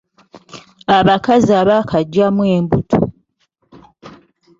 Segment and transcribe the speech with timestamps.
[0.97, 2.99] Abakazi abaakaggyamu embuto!